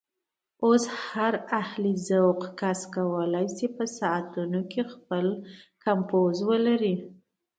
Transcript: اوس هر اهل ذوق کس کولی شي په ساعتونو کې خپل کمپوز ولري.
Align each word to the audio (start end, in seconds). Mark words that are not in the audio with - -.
اوس 0.65 0.83
هر 1.07 1.33
اهل 1.61 1.83
ذوق 2.09 2.41
کس 2.59 2.79
کولی 2.95 3.45
شي 3.55 3.67
په 3.75 3.83
ساعتونو 3.97 4.61
کې 4.71 4.81
خپل 4.93 5.25
کمپوز 5.83 6.35
ولري. 6.49 6.95